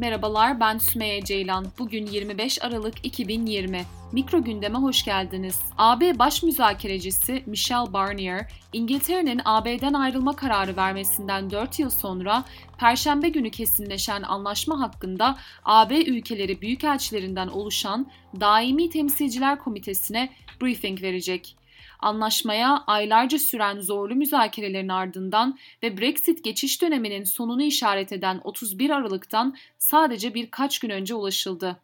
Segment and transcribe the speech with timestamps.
[0.00, 1.66] Merhabalar ben Sümeyye Ceylan.
[1.78, 3.82] Bugün 25 Aralık 2020.
[4.12, 5.58] Mikro gündeme hoş geldiniz.
[5.78, 12.44] AB baş müzakerecisi Michelle Barnier, İngiltere'nin AB'den ayrılma kararı vermesinden 4 yıl sonra
[12.78, 18.06] Perşembe günü kesinleşen anlaşma hakkında AB ülkeleri büyükelçilerinden oluşan
[18.40, 20.30] Daimi Temsilciler Komitesi'ne
[20.62, 21.56] briefing verecek.
[22.02, 29.56] Anlaşmaya aylarca süren zorlu müzakerelerin ardından ve Brexit geçiş döneminin sonunu işaret eden 31 Aralık'tan
[29.78, 31.76] sadece birkaç gün önce ulaşıldı.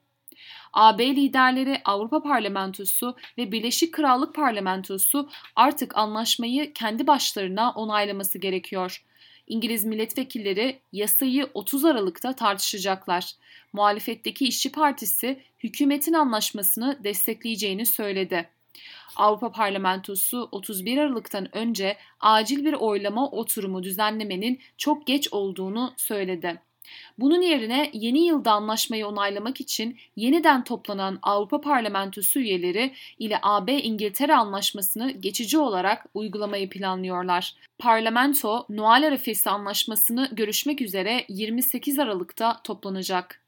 [0.73, 9.05] AB liderleri Avrupa Parlamentosu ve Birleşik Krallık Parlamentosu artık anlaşmayı kendi başlarına onaylaması gerekiyor.
[9.47, 13.33] İngiliz milletvekilleri yasayı 30 Aralık'ta tartışacaklar.
[13.73, 18.56] Muhalefetteki İşçi Partisi hükümetin anlaşmasını destekleyeceğini söyledi.
[19.17, 26.61] Avrupa Parlamentosu 31 Aralık'tan önce acil bir oylama oturumu düzenlemenin çok geç olduğunu söyledi.
[27.19, 35.11] Bunun yerine yeni yılda anlaşmayı onaylamak için yeniden toplanan Avrupa Parlamentosu üyeleri ile AB-İngiltere anlaşmasını
[35.11, 37.55] geçici olarak uygulamayı planlıyorlar.
[37.79, 43.46] Parlamento, Noel arifesi anlaşmasını görüşmek üzere 28 Aralık'ta toplanacak.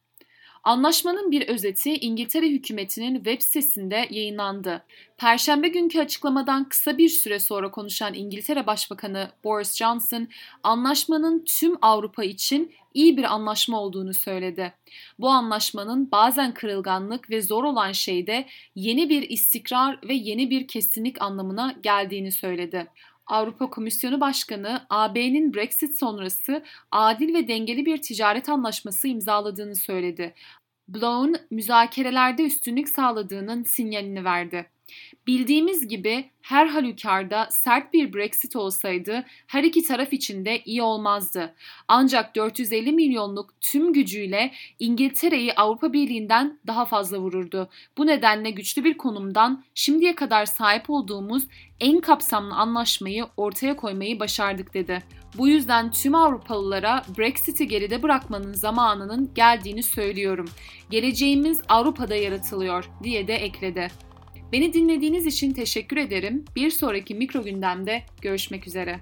[0.65, 4.85] Anlaşmanın bir özeti İngiltere hükümetinin web sitesinde yayınlandı.
[5.17, 10.29] Perşembe günkü açıklamadan kısa bir süre sonra konuşan İngiltere Başbakanı Boris Johnson,
[10.63, 14.75] anlaşmanın tüm Avrupa için iyi bir anlaşma olduğunu söyledi.
[15.19, 21.23] Bu anlaşmanın bazen kırılganlık ve zor olan şeyde yeni bir istikrar ve yeni bir kesinlik
[21.23, 22.87] anlamına geldiğini söyledi.
[23.29, 30.35] Avrupa Komisyonu Başkanı AB'nin Brexit sonrası adil ve dengeli bir ticaret anlaşması imzaladığını söyledi.
[30.89, 34.71] Blown müzakerelerde üstünlük sağladığının sinyalini verdi.
[35.27, 41.55] Bildiğimiz gibi her halükarda sert bir Brexit olsaydı her iki taraf için de iyi olmazdı.
[41.89, 47.69] Ancak 450 milyonluk tüm gücüyle İngiltere'yi Avrupa Birliği'nden daha fazla vururdu.
[47.99, 51.45] Bu nedenle güçlü bir konumdan şimdiye kadar sahip olduğumuz
[51.81, 55.03] en kapsamlı anlaşmayı ortaya koymayı başardık dedi.
[55.39, 60.49] Bu yüzden tüm Avrupalılara Brexit'i geride bırakmanın zamanının geldiğini söylüyorum.
[60.91, 64.08] Geleceğimiz Avrupa'da yaratılıyor diye de ekledi.
[64.53, 66.45] Beni dinlediğiniz için teşekkür ederim.
[66.57, 69.01] Bir sonraki mikro gündemde görüşmek üzere.